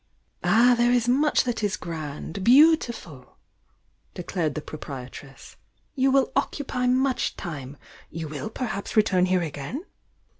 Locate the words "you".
5.93-6.09, 8.09-8.27